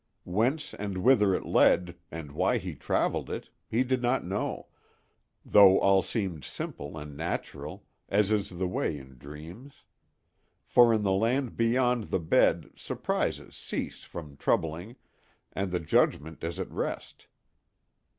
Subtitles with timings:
[0.25, 4.65] Whence and whither it led, and why he traveled it, he did not know,
[5.45, 9.83] though all seemed simple and natural, as is the way in dreams;
[10.63, 14.95] for in the Land Beyond the Bed surprises cease from troubling
[15.53, 17.27] and the judgment is at rest.